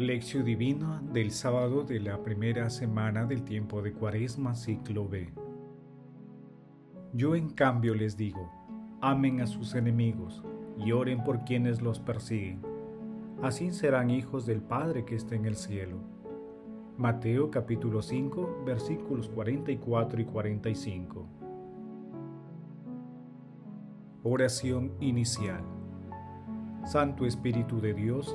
Lección 0.00 0.46
Divina 0.46 1.02
del 1.12 1.30
sábado 1.30 1.84
de 1.84 2.00
la 2.00 2.22
primera 2.22 2.70
semana 2.70 3.26
del 3.26 3.42
tiempo 3.42 3.82
de 3.82 3.92
Cuaresma, 3.92 4.54
ciclo 4.54 5.06
B. 5.06 5.30
Yo 7.12 7.34
en 7.34 7.50
cambio 7.50 7.94
les 7.94 8.16
digo, 8.16 8.50
amen 9.02 9.42
a 9.42 9.46
sus 9.46 9.74
enemigos 9.74 10.42
y 10.78 10.92
oren 10.92 11.22
por 11.22 11.44
quienes 11.44 11.82
los 11.82 12.00
persiguen. 12.00 12.62
Así 13.42 13.72
serán 13.72 14.08
hijos 14.08 14.46
del 14.46 14.62
Padre 14.62 15.04
que 15.04 15.16
está 15.16 15.34
en 15.34 15.44
el 15.44 15.54
cielo. 15.54 15.98
Mateo 16.96 17.50
capítulo 17.50 18.00
5 18.00 18.62
versículos 18.64 19.28
44 19.28 20.18
y 20.18 20.24
45. 20.24 21.26
Oración 24.22 24.92
inicial. 25.00 25.62
Santo 26.86 27.26
Espíritu 27.26 27.82
de 27.82 27.92
Dios, 27.92 28.34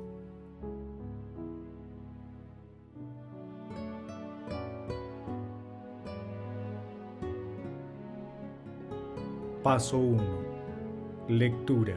Paso 9.63 9.99
1. 9.99 10.23
Lectura. 11.27 11.93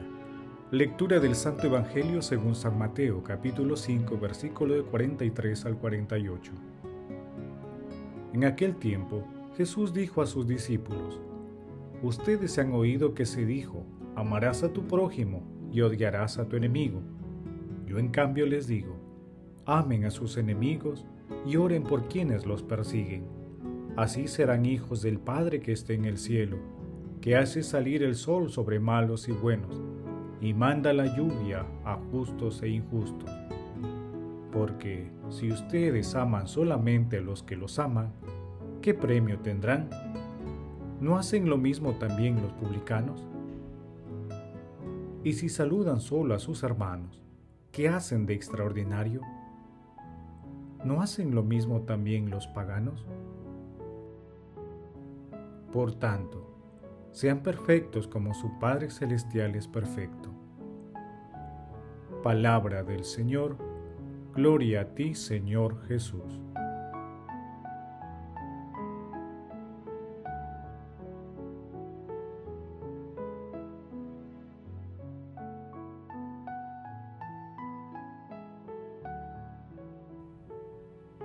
Lectura 0.70 1.18
del 1.18 1.34
Santo 1.34 1.66
Evangelio 1.66 2.20
según 2.20 2.54
San 2.54 2.76
Mateo, 2.76 3.24
capítulo 3.24 3.74
5, 3.74 4.18
versículo 4.18 4.74
de 4.74 4.82
43 4.82 5.64
al 5.64 5.78
48. 5.78 6.52
En 8.34 8.44
aquel 8.44 8.76
tiempo, 8.76 9.26
Jesús 9.56 9.94
dijo 9.94 10.20
a 10.20 10.26
sus 10.26 10.46
discípulos, 10.46 11.18
Ustedes 12.02 12.58
han 12.58 12.74
oído 12.74 13.14
que 13.14 13.24
se 13.24 13.46
dijo, 13.46 13.86
amarás 14.14 14.62
a 14.62 14.70
tu 14.70 14.86
prójimo 14.86 15.42
y 15.72 15.80
odiarás 15.80 16.36
a 16.36 16.46
tu 16.46 16.56
enemigo. 16.56 17.00
Yo 17.86 17.98
en 17.98 18.10
cambio 18.10 18.44
les 18.44 18.66
digo, 18.66 18.94
amen 19.64 20.04
a 20.04 20.10
sus 20.10 20.36
enemigos 20.36 21.06
y 21.46 21.56
oren 21.56 21.82
por 21.82 22.08
quienes 22.08 22.44
los 22.44 22.62
persiguen. 22.62 23.24
Así 23.96 24.28
serán 24.28 24.66
hijos 24.66 25.00
del 25.00 25.18
Padre 25.18 25.60
que 25.60 25.72
está 25.72 25.94
en 25.94 26.04
el 26.04 26.18
cielo 26.18 26.73
que 27.24 27.36
hace 27.36 27.62
salir 27.62 28.02
el 28.02 28.16
sol 28.16 28.50
sobre 28.50 28.78
malos 28.78 29.30
y 29.30 29.32
buenos, 29.32 29.82
y 30.42 30.52
manda 30.52 30.92
la 30.92 31.06
lluvia 31.16 31.64
a 31.82 31.96
justos 32.10 32.62
e 32.62 32.68
injustos. 32.68 33.30
Porque 34.52 35.10
si 35.30 35.50
ustedes 35.50 36.14
aman 36.16 36.46
solamente 36.46 37.16
a 37.16 37.20
los 37.22 37.42
que 37.42 37.56
los 37.56 37.78
aman, 37.78 38.12
¿qué 38.82 38.92
premio 38.92 39.38
tendrán? 39.38 39.88
¿No 41.00 41.16
hacen 41.16 41.48
lo 41.48 41.56
mismo 41.56 41.92
también 41.92 42.42
los 42.42 42.52
publicanos? 42.52 43.26
Y 45.22 45.32
si 45.32 45.48
saludan 45.48 46.02
solo 46.02 46.34
a 46.34 46.38
sus 46.38 46.62
hermanos, 46.62 47.22
¿qué 47.72 47.88
hacen 47.88 48.26
de 48.26 48.34
extraordinario? 48.34 49.22
¿No 50.84 51.00
hacen 51.00 51.34
lo 51.34 51.42
mismo 51.42 51.84
también 51.84 52.28
los 52.28 52.48
paganos? 52.48 53.06
Por 55.72 55.94
tanto, 55.94 56.53
sean 57.14 57.44
perfectos 57.44 58.08
como 58.08 58.34
su 58.34 58.58
Padre 58.58 58.90
Celestial 58.90 59.54
es 59.54 59.68
perfecto. 59.68 60.30
Palabra 62.24 62.82
del 62.82 63.04
Señor, 63.04 63.56
gloria 64.34 64.80
a 64.80 64.84
ti 64.96 65.14
Señor 65.14 65.86
Jesús. 65.86 66.40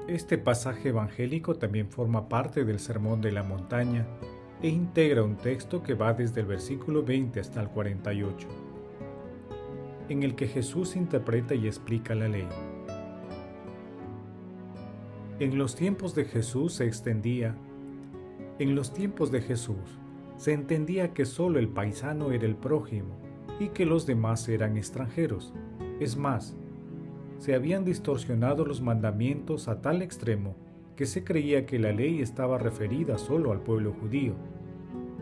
Este 0.07 0.37
pasaje 0.37 0.89
evangélico 0.89 1.55
también 1.55 1.89
forma 1.89 2.29
parte 2.29 2.63
del 2.63 2.79
Sermón 2.79 3.21
de 3.21 3.31
la 3.31 3.41
Montaña 3.41 4.05
e 4.61 4.67
integra 4.67 5.23
un 5.23 5.37
texto 5.37 5.81
que 5.81 5.93
va 5.93 6.13
desde 6.13 6.41
el 6.41 6.47
versículo 6.47 7.03
20 7.03 7.39
hasta 7.39 7.61
el 7.61 7.69
48, 7.69 8.47
en 10.09 10.23
el 10.23 10.35
que 10.35 10.47
Jesús 10.47 10.95
interpreta 10.95 11.55
y 11.55 11.67
explica 11.67 12.13
la 12.15 12.27
ley. 12.27 12.47
En 15.39 15.57
los 15.57 15.75
tiempos 15.75 16.15
de 16.15 16.25
Jesús 16.25 16.73
se 16.73 16.85
extendía, 16.85 17.55
en 18.59 18.75
los 18.75 18.93
tiempos 18.93 19.31
de 19.31 19.41
Jesús 19.41 19.99
se 20.35 20.51
entendía 20.53 21.13
que 21.13 21.25
solo 21.25 21.59
el 21.59 21.69
paisano 21.69 22.31
era 22.31 22.45
el 22.45 22.55
prójimo 22.55 23.17
y 23.59 23.69
que 23.69 23.85
los 23.85 24.05
demás 24.05 24.47
eran 24.49 24.77
extranjeros. 24.77 25.53
Es 25.99 26.17
más, 26.17 26.55
se 27.37 27.55
habían 27.55 27.85
distorsionado 27.85 28.65
los 28.65 28.81
mandamientos 28.81 29.69
a 29.69 29.81
tal 29.81 30.01
extremo 30.01 30.55
que 30.99 31.05
se 31.05 31.23
creía 31.23 31.65
que 31.65 31.79
la 31.79 31.93
ley 31.93 32.21
estaba 32.21 32.57
referida 32.57 33.17
solo 33.17 33.53
al 33.53 33.61
pueblo 33.61 33.93
judío 33.93 34.33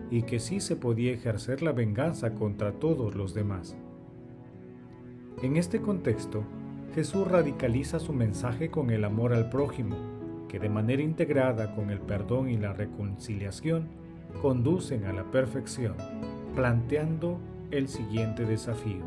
y 0.09 0.23
que 0.23 0.39
sí 0.39 0.59
se 0.59 0.75
podía 0.75 1.13
ejercer 1.13 1.61
la 1.61 1.71
venganza 1.71 2.33
contra 2.33 2.71
todos 2.71 3.13
los 3.13 3.35
demás. 3.35 3.77
En 5.43 5.55
este 5.55 5.79
contexto, 5.79 6.43
Jesús 6.95 7.27
radicaliza 7.27 7.99
su 7.99 8.11
mensaje 8.11 8.71
con 8.71 8.89
el 8.89 9.03
amor 9.03 9.35
al 9.35 9.51
prójimo, 9.51 9.95
que 10.49 10.57
de 10.57 10.67
manera 10.67 11.03
integrada 11.03 11.75
con 11.75 11.91
el 11.91 11.99
perdón 11.99 12.49
y 12.49 12.57
la 12.57 12.73
reconciliación 12.73 13.87
conducen 14.41 15.05
a 15.05 15.13
la 15.13 15.29
perfección, 15.29 15.93
planteando 16.55 17.37
el 17.69 17.87
siguiente 17.87 18.45
desafío. 18.45 19.03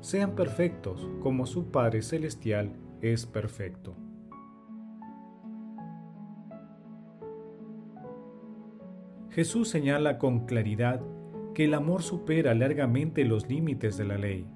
Sean 0.00 0.32
perfectos 0.34 1.08
como 1.22 1.46
su 1.46 1.70
Padre 1.70 2.02
Celestial 2.02 2.72
es 3.02 3.24
perfecto. 3.24 3.94
Jesús 9.36 9.68
señala 9.68 10.16
con 10.16 10.46
claridad 10.46 11.02
que 11.52 11.66
el 11.66 11.74
amor 11.74 12.02
supera 12.02 12.54
largamente 12.54 13.22
los 13.26 13.50
límites 13.50 13.98
de 13.98 14.06
la 14.06 14.16
ley, 14.16 14.46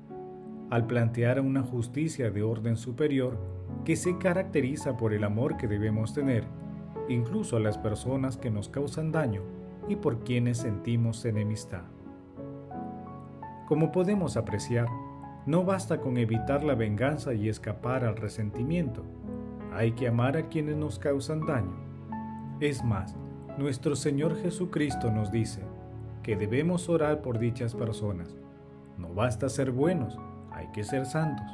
al 0.70 0.86
plantear 0.86 1.38
una 1.42 1.62
justicia 1.62 2.30
de 2.30 2.42
orden 2.42 2.78
superior 2.78 3.38
que 3.84 3.94
se 3.94 4.16
caracteriza 4.16 4.96
por 4.96 5.12
el 5.12 5.24
amor 5.24 5.58
que 5.58 5.68
debemos 5.68 6.14
tener, 6.14 6.44
incluso 7.10 7.58
a 7.58 7.60
las 7.60 7.76
personas 7.76 8.38
que 8.38 8.50
nos 8.50 8.70
causan 8.70 9.12
daño 9.12 9.42
y 9.86 9.96
por 9.96 10.24
quienes 10.24 10.56
sentimos 10.56 11.26
enemistad. 11.26 11.82
Como 13.68 13.92
podemos 13.92 14.38
apreciar, 14.38 14.88
no 15.44 15.62
basta 15.62 16.00
con 16.00 16.16
evitar 16.16 16.64
la 16.64 16.74
venganza 16.74 17.34
y 17.34 17.50
escapar 17.50 18.02
al 18.02 18.16
resentimiento, 18.16 19.04
hay 19.74 19.92
que 19.92 20.08
amar 20.08 20.38
a 20.38 20.48
quienes 20.48 20.78
nos 20.78 20.98
causan 20.98 21.44
daño. 21.44 21.76
Es 22.60 22.82
más, 22.82 23.14
nuestro 23.60 23.94
Señor 23.94 24.40
Jesucristo 24.40 25.10
nos 25.10 25.30
dice 25.30 25.60
que 26.22 26.34
debemos 26.34 26.88
orar 26.88 27.20
por 27.20 27.38
dichas 27.38 27.74
personas. 27.74 28.34
No 28.96 29.12
basta 29.12 29.50
ser 29.50 29.70
buenos, 29.70 30.18
hay 30.50 30.68
que 30.68 30.82
ser 30.82 31.04
santos. 31.04 31.44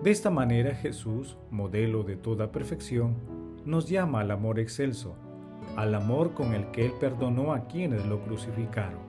De 0.00 0.12
esta 0.12 0.30
manera 0.30 0.72
Jesús, 0.76 1.36
modelo 1.50 2.04
de 2.04 2.14
toda 2.14 2.52
perfección, 2.52 3.16
nos 3.64 3.88
llama 3.88 4.20
al 4.20 4.30
amor 4.30 4.60
excelso, 4.60 5.16
al 5.74 5.92
amor 5.92 6.34
con 6.34 6.54
el 6.54 6.70
que 6.70 6.86
Él 6.86 6.92
perdonó 7.00 7.52
a 7.52 7.66
quienes 7.66 8.06
lo 8.06 8.22
crucificaron. 8.22 9.00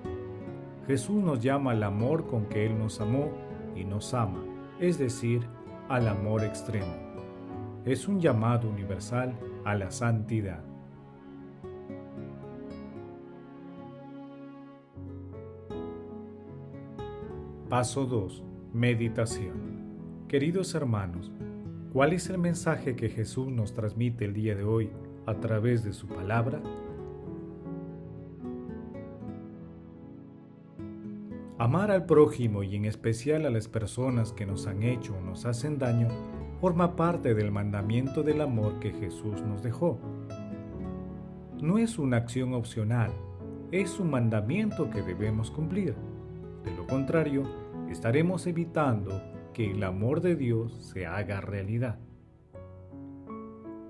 Jesús 0.88 1.24
nos 1.24 1.42
llama 1.42 1.74
al 1.74 1.84
amor 1.84 2.26
con 2.26 2.48
que 2.48 2.66
Él 2.66 2.76
nos 2.76 3.00
amó 3.00 3.30
y 3.76 3.84
nos 3.86 4.16
ama, 4.16 4.44
es 4.80 4.98
decir, 4.98 5.42
al 5.90 6.08
amor 6.08 6.44
extremo. 6.44 6.96
Es 7.86 8.08
un 8.08 8.20
llamado 8.20 8.68
universal 8.68 9.38
a 9.64 9.76
la 9.76 9.92
santidad. 9.92 10.75
Paso 17.70 18.06
2. 18.06 18.44
Meditación. 18.74 20.28
Queridos 20.28 20.76
hermanos, 20.76 21.32
¿cuál 21.92 22.14
es 22.14 22.30
el 22.30 22.38
mensaje 22.38 22.96
que 22.96 23.10
Jesús 23.10 23.48
nos 23.48 23.74
transmite 23.74 24.26
el 24.26 24.36
día 24.36 24.56
de 24.56 24.64
hoy 24.64 24.92
a 25.26 25.34
través 25.40 25.84
de 25.84 25.92
su 25.92 26.08
palabra? 26.08 26.62
Amar 31.58 31.90
al 31.90 32.06
prójimo 32.06 32.62
y 32.62 32.76
en 32.76 32.86
especial 32.86 33.48
a 33.48 33.50
las 33.50 33.68
personas 33.68 34.32
que 34.32 34.46
nos 34.46 34.68
han 34.68 34.84
hecho 34.84 35.16
o 35.18 35.22
nos 35.22 35.48
hacen 35.48 35.80
daño 35.80 36.10
forma 36.62 36.96
parte 36.96 37.34
del 37.34 37.52
mandamiento 37.52 38.22
del 38.22 38.42
amor 38.42 38.80
que 38.80 38.92
Jesús 38.92 39.42
nos 39.42 39.64
dejó. 39.64 39.98
No 41.64 41.80
es 41.80 41.98
una 41.98 42.18
acción 42.18 42.54
opcional, 42.54 43.10
es 43.72 44.00
un 44.00 44.12
mandamiento 44.12 44.92
que 44.92 45.02
debemos 45.02 45.50
cumplir. 45.50 45.96
De 46.66 46.72
lo 46.76 46.88
contrario, 46.88 47.44
estaremos 47.90 48.48
evitando 48.48 49.22
que 49.54 49.72
el 49.72 49.84
amor 49.84 50.22
de 50.22 50.36
Dios 50.36 50.74
se 50.92 51.06
haga 51.06 51.40
realidad. 51.40 52.00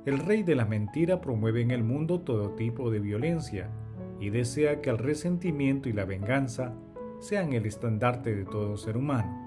El 0.05 0.19
rey 0.19 0.43
de 0.43 0.53
la 0.53 0.65
mentira 0.65 1.21
promueve 1.21 1.61
en 1.61 1.71
el 1.71 1.83
mundo 1.83 2.21
todo 2.21 2.51
tipo 2.51 2.91
de 2.91 2.99
violencia 2.99 3.71
y 4.19 4.29
desea 4.29 4.81
que 4.81 4.91
el 4.91 4.99
resentimiento 4.99 5.89
y 5.89 5.93
la 5.93 6.05
venganza 6.05 6.75
sean 7.19 7.53
el 7.53 7.65
estandarte 7.65 8.35
de 8.35 8.45
todo 8.45 8.77
ser 8.77 8.97
humano. 8.97 9.41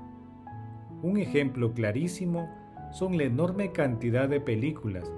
Un 1.02 1.18
ejemplo 1.18 1.72
clarísimo 1.74 2.48
son 2.90 3.16
la 3.16 3.24
enorme 3.24 3.70
cantidad 3.70 4.28
de 4.28 4.40
películas 4.40 5.12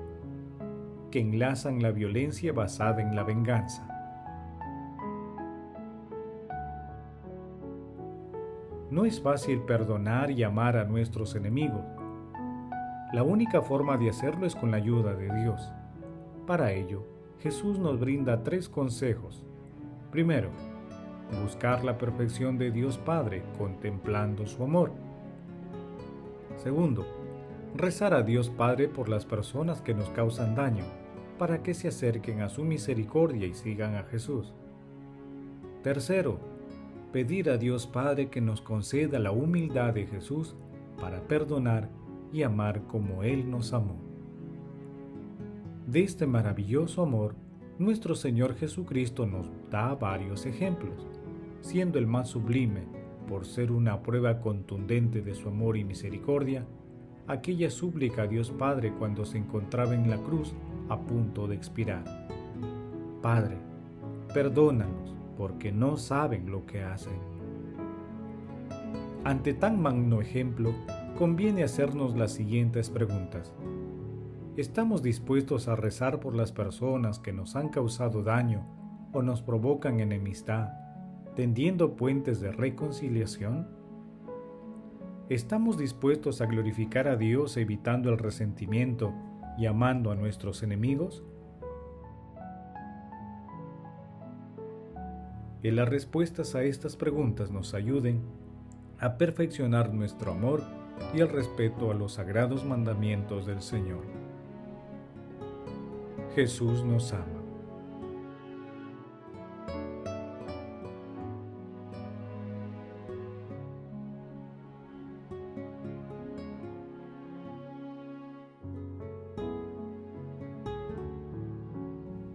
que 1.11 1.21
enlazan 1.21 1.81
la 1.81 1.91
violencia 1.91 2.53
basada 2.53 3.01
en 3.01 3.17
la 3.17 3.25
venganza. 3.25 3.90
No 8.91 9.05
es 9.05 9.21
fácil 9.21 9.61
perdonar 9.61 10.33
y 10.33 10.43
amar 10.43 10.77
a 10.77 10.85
nuestros 10.85 11.37
enemigos. 11.37 11.85
La 13.13 13.23
única 13.23 13.63
forma 13.63 13.97
de 13.97 14.11
hacerlo 14.11 14.47
es 14.47 14.57
con 14.57 14.73
la 14.73 14.79
ayuda 14.79 15.15
de 15.15 15.33
Dios. 15.43 15.73
Para 16.45 16.73
ello, 16.73 17.07
Jesús 17.39 17.79
nos 17.79 18.01
brinda 18.01 18.43
tres 18.43 18.69
consejos. 18.69 19.47
Primero, 20.11 20.51
buscar 21.41 21.85
la 21.85 21.99
perfección 21.99 22.59
de 22.59 22.73
Dios 22.73 22.99
Padre 22.99 23.45
contemplando 23.59 24.47
su 24.49 24.65
amor. 24.65 24.91
Segundo, 26.57 27.07
rezar 27.77 28.13
a 28.13 28.23
Dios 28.23 28.51
Padre 28.51 28.89
por 28.89 29.09
las 29.09 29.25
personas 29.25 29.81
que 29.83 29.95
nos 29.95 30.11
causan 30.11 30.57
daño, 30.57 30.85
para 31.39 31.63
que 31.63 31.75
se 31.75 31.87
acerquen 31.87 32.43
a 32.43 32.49
su 32.49 32.65
misericordia 32.65 33.47
y 33.47 33.55
sigan 33.55 33.95
a 33.95 34.03
Jesús. 34.03 34.53
Tercero, 35.85 36.41
pedir 37.13 37.51
a 37.51 37.59
Dios 37.59 37.87
Padre 37.87 38.29
que 38.29 38.41
nos 38.41 38.61
conceda 38.61 39.19
la 39.19 39.33
humildad 39.33 39.95
de 39.95 40.07
Jesús 40.07 40.55
para 41.01 41.27
perdonar 41.27 41.91
y 42.33 42.43
amar 42.43 42.87
como 42.87 43.25
Él 43.25 43.51
nos 43.51 43.73
amó. 43.73 43.97
De 45.87 46.03
este 46.03 46.27
maravilloso 46.27 47.03
amor, 47.03 47.35
nuestro 47.79 48.15
Señor 48.15 48.55
Jesucristo 48.55 49.27
nos 49.27 49.51
da 49.71 49.95
varios 49.95 50.47
ejemplos, 50.47 51.09
siendo 51.63 51.99
el 51.99 52.07
más 52.07 52.29
sublime, 52.29 52.85
por 53.27 53.45
ser 53.45 53.73
una 53.73 54.03
prueba 54.03 54.41
contundente 54.41 55.21
de 55.21 55.35
su 55.35 55.49
amor 55.49 55.77
y 55.77 55.85
misericordia, 55.85 56.65
aquella 57.27 57.71
súplica 57.71 58.23
a 58.23 58.27
Dios 58.27 58.51
Padre 58.51 58.93
cuando 58.99 59.25
se 59.25 59.39
encontraba 59.39 59.95
en 59.95 60.11
la 60.11 60.19
cruz 60.19 60.55
a 60.89 60.99
punto 60.99 61.49
de 61.49 61.57
expirar. 61.57 62.05
Padre, 63.21 63.57
perdónanos 64.33 65.20
porque 65.41 65.73
no 65.73 65.97
saben 65.97 66.51
lo 66.51 66.67
que 66.67 66.83
hacen. 66.83 67.19
Ante 69.25 69.55
tan 69.55 69.81
magno 69.81 70.21
ejemplo, 70.21 70.75
conviene 71.17 71.65
hacernos 71.65 72.15
las 72.15 72.33
siguientes 72.33 72.91
preguntas. 72.91 73.55
¿Estamos 74.59 75.03
dispuestos 75.03 75.67
a 75.67 75.77
rezar 75.77 76.21
por 76.21 76.35
las 76.35 76.53
personas 76.53 77.21
que 77.21 77.33
nos 77.33 77.57
han 77.57 77.71
causado 77.71 78.23
daño 78.23 78.67
o 79.15 79.23
nos 79.23 79.41
provocan 79.41 80.01
enemistad, 80.01 80.75
tendiendo 81.37 81.97
puentes 81.97 82.43
de 82.43 82.53
reconciliación? 82.53 83.67
¿Estamos 85.31 85.79
dispuestos 85.79 86.43
a 86.43 86.47
glorificar 86.47 87.09
a 87.09 87.17
Dios 87.17 87.57
evitando 87.57 88.11
el 88.11 88.19
resentimiento 88.19 89.15
y 89.57 89.65
amando 89.65 90.11
a 90.11 90.17
nuestros 90.17 90.63
enemigos? 90.63 91.25
Que 95.63 95.73
las 95.73 95.89
respuestas 95.89 96.55
a 96.55 96.63
estas 96.63 96.97
preguntas 96.97 97.51
nos 97.51 97.75
ayuden 97.75 98.23
a 98.99 99.19
perfeccionar 99.19 99.93
nuestro 99.93 100.33
amor 100.33 100.63
y 101.15 101.21
el 101.21 101.29
respeto 101.29 101.91
a 101.91 101.95
los 101.95 102.15
sagrados 102.15 102.65
mandamientos 102.65 103.47
del 103.47 103.61
Señor. 103.61 104.05
Jesús 106.35 106.85
nos 106.85 107.13
ama. 107.13 107.27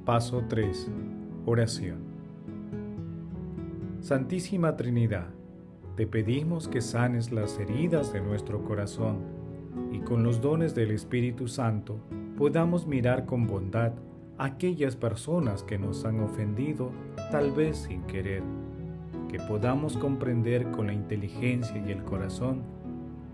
Paso 0.05 0.43
3. 0.47 0.91
Oración. 1.47 2.14
Santísima 4.05 4.77
Trinidad, 4.77 5.29
te 5.95 6.05
pedimos 6.05 6.67
que 6.67 6.79
sanes 6.79 7.31
las 7.31 7.57
heridas 7.57 8.13
de 8.13 8.21
nuestro 8.21 8.63
corazón 8.63 9.17
y 9.91 9.97
con 10.01 10.21
los 10.21 10.41
dones 10.41 10.75
del 10.75 10.91
Espíritu 10.91 11.47
Santo 11.47 11.97
podamos 12.37 12.85
mirar 12.85 13.25
con 13.25 13.47
bondad 13.47 13.93
a 14.37 14.45
aquellas 14.45 14.95
personas 14.95 15.63
que 15.63 15.79
nos 15.79 16.05
han 16.05 16.19
ofendido, 16.19 16.91
tal 17.31 17.49
vez 17.49 17.77
sin 17.77 18.03
querer, 18.03 18.43
que 19.27 19.39
podamos 19.39 19.97
comprender 19.97 20.69
con 20.69 20.85
la 20.85 20.93
inteligencia 20.93 21.83
y 21.83 21.91
el 21.91 22.03
corazón 22.03 22.61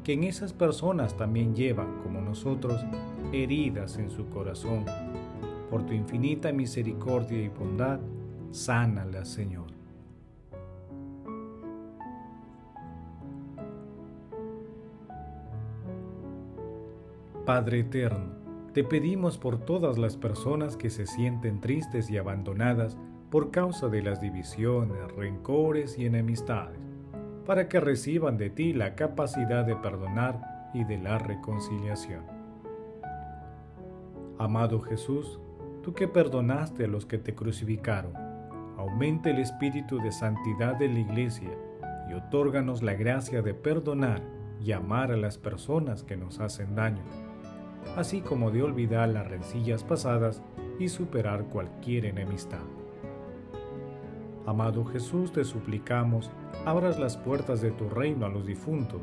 que 0.05 0.13
en 0.13 0.23
esas 0.23 0.53
personas 0.53 1.17
también 1.17 1.53
llevan, 1.53 2.01
como 2.01 2.21
nosotros, 2.21 2.79
heridas 3.33 3.97
en 3.97 4.09
su 4.09 4.29
corazón 4.29 4.85
por 5.69 5.85
tu 5.85 5.91
infinita 5.91 6.53
misericordia 6.53 7.41
y 7.41 7.49
bondad, 7.49 7.99
sánala, 8.51 9.25
Señor. 9.25 9.80
Padre 17.45 17.79
eterno, 17.79 18.35
te 18.71 18.83
pedimos 18.83 19.39
por 19.39 19.57
todas 19.57 19.97
las 19.97 20.15
personas 20.15 20.77
que 20.77 20.91
se 20.91 21.07
sienten 21.07 21.59
tristes 21.59 22.11
y 22.11 22.17
abandonadas 22.17 22.97
por 23.31 23.49
causa 23.49 23.87
de 23.87 24.03
las 24.03 24.21
divisiones, 24.21 25.11
rencores 25.13 25.97
y 25.97 26.05
enemistades, 26.05 26.77
para 27.45 27.67
que 27.67 27.79
reciban 27.79 28.37
de 28.37 28.51
ti 28.51 28.73
la 28.73 28.93
capacidad 28.93 29.65
de 29.65 29.75
perdonar 29.75 30.69
y 30.75 30.83
de 30.83 30.99
la 30.99 31.17
reconciliación. 31.17 32.23
Amado 34.37 34.79
Jesús, 34.79 35.39
tú 35.81 35.93
que 35.93 36.07
perdonaste 36.07 36.85
a 36.85 36.87
los 36.87 37.07
que 37.07 37.17
te 37.17 37.33
crucificaron, 37.33 38.13
aumenta 38.77 39.31
el 39.31 39.39
espíritu 39.39 39.97
de 39.97 40.11
santidad 40.11 40.75
de 40.75 40.89
la 40.89 40.99
Iglesia 40.99 41.49
y 42.07 42.13
otórganos 42.13 42.83
la 42.83 42.93
gracia 42.93 43.41
de 43.41 43.55
perdonar 43.55 44.21
y 44.63 44.73
amar 44.73 45.11
a 45.11 45.17
las 45.17 45.37
personas 45.37 46.03
que 46.03 46.17
nos 46.17 46.39
hacen 46.39 46.75
daño, 46.75 47.01
así 47.95 48.21
como 48.21 48.51
de 48.51 48.63
olvidar 48.63 49.09
las 49.09 49.27
rencillas 49.27 49.83
pasadas 49.83 50.41
y 50.79 50.89
superar 50.89 51.45
cualquier 51.45 52.05
enemistad. 52.05 52.63
Amado 54.45 54.85
Jesús, 54.85 55.31
te 55.31 55.43
suplicamos, 55.43 56.31
abras 56.65 56.99
las 56.99 57.17
puertas 57.17 57.61
de 57.61 57.71
tu 57.71 57.89
reino 57.89 58.25
a 58.25 58.29
los 58.29 58.45
difuntos 58.45 59.01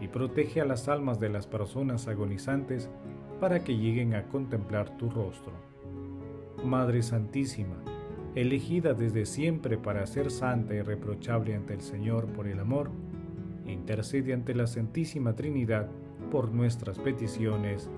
y 0.00 0.08
protege 0.08 0.60
a 0.60 0.66
las 0.66 0.88
almas 0.88 1.18
de 1.18 1.30
las 1.30 1.46
personas 1.46 2.08
agonizantes 2.08 2.90
para 3.40 3.64
que 3.64 3.76
lleguen 3.76 4.14
a 4.14 4.24
contemplar 4.24 4.96
tu 4.98 5.08
rostro. 5.08 5.52
Madre 6.64 7.02
Santísima, 7.02 7.76
elegida 8.34 8.92
desde 8.92 9.24
siempre 9.24 9.78
para 9.78 10.06
ser 10.06 10.30
santa 10.30 10.74
y 10.74 10.82
reprochable 10.82 11.54
ante 11.54 11.74
el 11.74 11.80
Señor 11.80 12.26
por 12.26 12.46
el 12.46 12.60
amor, 12.60 12.90
intercede 13.66 14.34
ante 14.34 14.54
la 14.54 14.66
Santísima 14.66 15.34
Trinidad 15.34 15.88
por 16.30 16.52
nuestras 16.52 16.98
peticiones. 16.98 17.90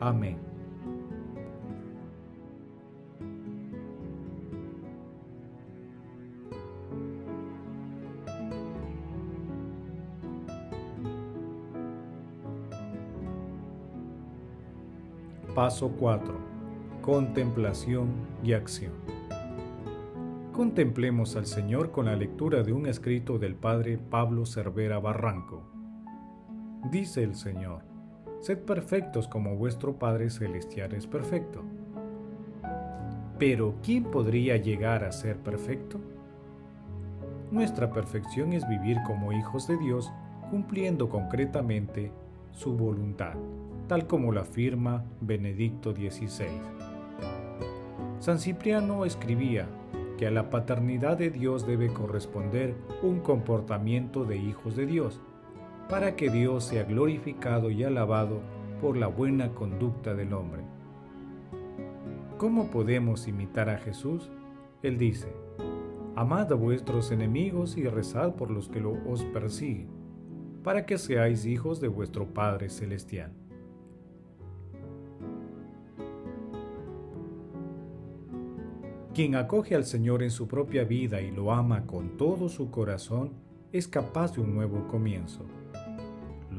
Amén. 0.00 0.38
Paso 15.54 15.90
4 15.98 16.50
contemplación 17.00 18.10
y 18.44 18.52
acción. 18.52 18.92
Contemplemos 20.52 21.34
al 21.36 21.46
Señor 21.46 21.90
con 21.90 22.06
la 22.06 22.16
lectura 22.16 22.62
de 22.62 22.72
un 22.72 22.86
escrito 22.86 23.38
del 23.38 23.54
Padre 23.54 23.98
Pablo 23.98 24.44
Cervera 24.44 24.98
Barranco. 24.98 25.64
Dice 26.90 27.22
el 27.22 27.34
Señor, 27.34 27.82
sed 28.40 28.58
perfectos 28.58 29.28
como 29.28 29.56
vuestro 29.56 29.94
Padre 29.98 30.30
Celestial 30.30 30.94
es 30.94 31.06
perfecto. 31.06 31.62
Pero 33.38 33.74
¿quién 33.82 34.04
podría 34.04 34.56
llegar 34.56 35.04
a 35.04 35.12
ser 35.12 35.36
perfecto? 35.38 36.00
Nuestra 37.50 37.90
perfección 37.90 38.52
es 38.52 38.68
vivir 38.68 38.98
como 39.06 39.32
hijos 39.32 39.66
de 39.66 39.76
Dios 39.76 40.10
cumpliendo 40.50 41.08
concretamente 41.08 42.12
su 42.52 42.76
voluntad, 42.76 43.34
tal 43.88 44.06
como 44.06 44.32
lo 44.32 44.40
afirma 44.40 45.04
Benedicto 45.20 45.92
XVI. 45.92 46.48
San 48.18 48.38
Cipriano 48.38 49.04
escribía 49.04 49.66
que 50.18 50.26
a 50.26 50.30
la 50.30 50.50
paternidad 50.50 51.16
de 51.16 51.30
Dios 51.30 51.66
debe 51.66 51.88
corresponder 51.88 52.74
un 53.02 53.20
comportamiento 53.20 54.24
de 54.24 54.36
hijos 54.36 54.76
de 54.76 54.86
Dios, 54.86 55.20
para 55.90 56.14
que 56.14 56.30
Dios 56.30 56.64
sea 56.64 56.84
glorificado 56.84 57.68
y 57.68 57.82
alabado 57.82 58.40
por 58.80 58.96
la 58.96 59.08
buena 59.08 59.52
conducta 59.52 60.14
del 60.14 60.32
hombre. 60.32 60.62
¿Cómo 62.38 62.70
podemos 62.70 63.26
imitar 63.26 63.68
a 63.68 63.76
Jesús? 63.76 64.30
Él 64.84 64.98
dice, 64.98 65.34
Amad 66.14 66.52
a 66.52 66.54
vuestros 66.54 67.10
enemigos 67.10 67.76
y 67.76 67.88
rezad 67.88 68.36
por 68.36 68.52
los 68.52 68.68
que 68.68 68.80
os 68.84 69.24
persiguen, 69.24 69.88
para 70.62 70.86
que 70.86 70.96
seáis 70.96 71.44
hijos 71.44 71.80
de 71.80 71.88
vuestro 71.88 72.32
Padre 72.32 72.70
Celestial. 72.70 73.32
Quien 79.12 79.34
acoge 79.34 79.74
al 79.74 79.84
Señor 79.84 80.22
en 80.22 80.30
su 80.30 80.46
propia 80.46 80.84
vida 80.84 81.20
y 81.20 81.32
lo 81.32 81.52
ama 81.52 81.84
con 81.84 82.16
todo 82.16 82.48
su 82.48 82.70
corazón 82.70 83.32
es 83.72 83.88
capaz 83.88 84.36
de 84.36 84.40
un 84.40 84.54
nuevo 84.54 84.86
comienzo. 84.86 85.44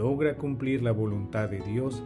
Logra 0.02 0.36
cumplir 0.36 0.82
la 0.82 0.94
voluntad 0.94 1.48
de 1.48 1.60
Dios, 1.60 2.02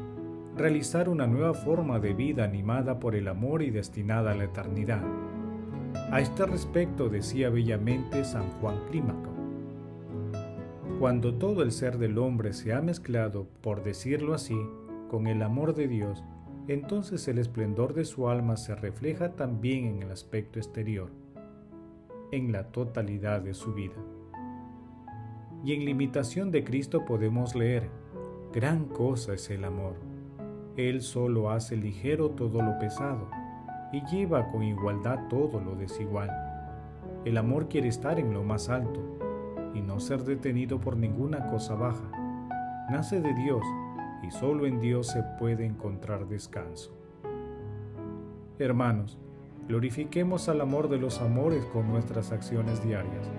realizar 0.57 1.07
una 1.07 1.27
nueva 1.27 1.53
forma 1.53 1.97
de 1.97 2.13
vida 2.13 2.43
animada 2.43 2.99
por 2.99 3.15
el 3.15 3.29
amor 3.29 3.61
y 3.61 3.69
destinada 3.69 4.31
a 4.31 4.35
la 4.35 4.43
eternidad. 4.43 5.01
A 6.11 6.19
este 6.19 6.45
respecto 6.45 7.07
decía 7.07 7.49
bellamente 7.49 8.25
San 8.25 8.49
Juan 8.59 8.81
Clímaco. 8.89 9.29
Cuando 10.99 11.35
todo 11.35 11.63
el 11.63 11.71
ser 11.71 11.97
del 11.97 12.17
hombre 12.17 12.51
se 12.51 12.73
ha 12.73 12.81
mezclado, 12.81 13.47
por 13.61 13.81
decirlo 13.81 14.33
así, 14.33 14.59
con 15.09 15.27
el 15.27 15.41
amor 15.41 15.73
de 15.73 15.87
Dios, 15.87 16.21
entonces 16.67 17.25
el 17.29 17.37
esplendor 17.37 17.93
de 17.93 18.03
su 18.03 18.27
alma 18.27 18.57
se 18.57 18.75
refleja 18.75 19.37
también 19.37 19.85
en 19.85 20.03
el 20.03 20.11
aspecto 20.11 20.59
exterior, 20.59 21.11
en 22.33 22.51
la 22.51 22.65
totalidad 22.73 23.39
de 23.39 23.53
su 23.53 23.73
vida. 23.73 23.95
Y 25.65 25.73
en 25.73 25.83
la 25.83 25.89
imitación 25.89 26.51
de 26.51 26.63
Cristo 26.63 27.05
podemos 27.05 27.55
leer, 27.55 27.89
gran 28.53 28.85
cosa 28.85 29.33
es 29.33 29.49
el 29.49 29.65
amor. 29.65 29.95
Él 30.77 31.01
solo 31.01 31.49
hace 31.49 31.75
ligero 31.75 32.29
todo 32.29 32.61
lo 32.61 32.77
pesado 32.77 33.27
y 33.91 34.05
lleva 34.05 34.51
con 34.51 34.61
igualdad 34.61 35.27
todo 35.27 35.59
lo 35.59 35.75
desigual. 35.75 36.29
El 37.25 37.35
amor 37.37 37.67
quiere 37.67 37.87
estar 37.87 38.19
en 38.19 38.31
lo 38.31 38.43
más 38.43 38.69
alto 38.69 39.01
y 39.73 39.81
no 39.81 39.99
ser 39.99 40.23
detenido 40.23 40.79
por 40.79 40.97
ninguna 40.97 41.49
cosa 41.49 41.73
baja. 41.73 42.11
Nace 42.91 43.19
de 43.19 43.33
Dios 43.33 43.63
y 44.21 44.29
solo 44.29 44.67
en 44.67 44.79
Dios 44.79 45.07
se 45.07 45.23
puede 45.39 45.65
encontrar 45.65 46.27
descanso. 46.27 46.95
Hermanos, 48.59 49.17
glorifiquemos 49.67 50.47
al 50.47 50.61
amor 50.61 50.89
de 50.89 50.99
los 50.99 51.19
amores 51.21 51.65
con 51.65 51.87
nuestras 51.87 52.31
acciones 52.31 52.83
diarias, 52.83 53.31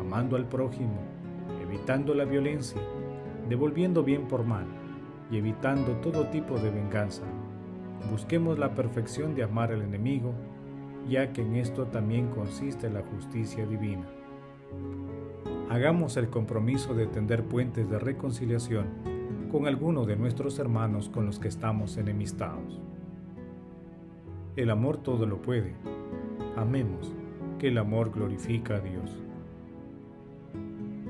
amando 0.00 0.34
al 0.34 0.48
prójimo, 0.48 1.11
evitando 1.72 2.12
la 2.12 2.26
violencia, 2.26 2.82
devolviendo 3.48 4.04
bien 4.04 4.28
por 4.28 4.44
mal 4.44 4.66
y 5.30 5.38
evitando 5.38 5.92
todo 6.02 6.26
tipo 6.26 6.58
de 6.58 6.70
venganza. 6.70 7.22
Busquemos 8.10 8.58
la 8.58 8.74
perfección 8.74 9.34
de 9.34 9.42
amar 9.42 9.72
al 9.72 9.80
enemigo, 9.80 10.34
ya 11.08 11.32
que 11.32 11.40
en 11.40 11.56
esto 11.56 11.86
también 11.86 12.28
consiste 12.28 12.90
la 12.90 13.00
justicia 13.00 13.64
divina. 13.64 14.06
Hagamos 15.70 16.18
el 16.18 16.28
compromiso 16.28 16.92
de 16.92 17.06
tender 17.06 17.42
puentes 17.42 17.88
de 17.88 17.98
reconciliación 17.98 18.88
con 19.50 19.66
alguno 19.66 20.04
de 20.04 20.16
nuestros 20.16 20.58
hermanos 20.58 21.08
con 21.08 21.24
los 21.24 21.38
que 21.38 21.48
estamos 21.48 21.96
enemistados. 21.96 22.82
El 24.56 24.68
amor 24.68 24.98
todo 24.98 25.24
lo 25.24 25.40
puede. 25.40 25.72
Amemos, 26.54 27.14
que 27.58 27.68
el 27.68 27.78
amor 27.78 28.12
glorifica 28.12 28.76
a 28.76 28.80
Dios. 28.80 29.22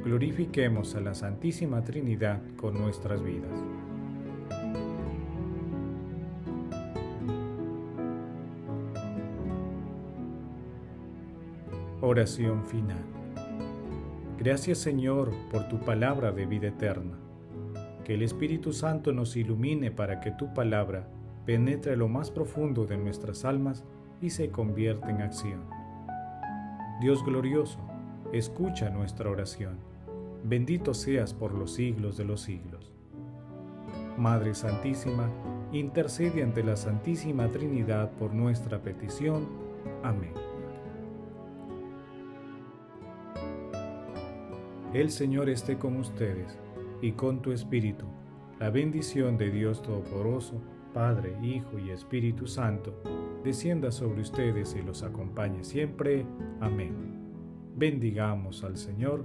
Glorifiquemos 0.05 0.97
a 0.97 1.01
la 1.01 1.15
Santísima 1.15 1.85
Trinidad 1.85 2.41
con 2.57 2.75
nuestras 2.75 3.23
vidas. 3.23 3.53
Oración 12.01 12.65
final. 12.67 12.99
Gracias 14.39 14.79
Señor 14.79 15.31
por 15.53 15.69
tu 15.69 15.79
palabra 15.79 16.33
de 16.33 16.47
vida 16.47 16.69
eterna 16.69 17.17
que 18.05 18.15
el 18.15 18.23
Espíritu 18.23 18.73
Santo 18.73 19.13
nos 19.13 19.37
ilumine 19.37 19.93
para 19.93 20.21
que 20.21 20.33
tu 20.33 20.53
palabra 20.53 21.07
penetre 21.47 21.97
lo 21.97 22.09
más 22.09 22.31
profundo 22.31 22.87
de 22.87 22.97
nuestras 22.97 23.45
almas 23.45 23.85
y 24.21 24.31
se 24.31 24.51
convierta 24.51 25.11
en 25.11 25.23
acción. 25.23 25.61
Dios 27.01 27.25
glorioso, 27.25 27.79
escucha 28.33 28.91
nuestra 28.91 29.31
oración. 29.31 29.92
Bendito 30.45 30.93
seas 30.95 31.33
por 31.33 31.55
los 31.55 31.73
siglos 31.73 32.17
de 32.17 32.25
los 32.25 32.41
siglos. 32.41 32.93
Madre 34.19 34.55
Santísima, 34.55 35.29
intercede 35.73 36.43
ante 36.43 36.63
la 36.63 36.77
Santísima 36.77 37.49
Trinidad 37.51 38.11
por 38.13 38.35
nuestra 38.35 38.83
petición. 38.83 39.49
Amén. 40.03 40.33
El 44.93 45.11
Señor 45.11 45.49
esté 45.49 45.79
con 45.79 45.97
ustedes 45.97 46.59
y 47.01 47.13
con 47.13 47.41
tu 47.41 47.53
espíritu. 47.53 48.05
La 48.61 48.69
bendición 48.69 49.39
de 49.39 49.51
Dios 49.51 49.81
Todopoderoso, 49.81 50.61
Padre, 50.93 51.35
Hijo 51.43 51.79
y 51.79 51.91
Espíritu 51.91 52.47
Santo, 52.47 53.03
descienda 53.43 53.91
sobre 53.91 54.21
ustedes 54.21 54.77
y 54.79 54.83
los 54.83 55.03
acompañe 55.03 55.65
siempre. 55.65 56.27
Amén. 56.61 56.93
Bendigamos 57.75 58.63
al 58.65 58.77
Señor. 58.77 59.25